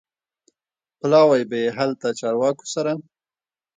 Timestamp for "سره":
2.73-2.91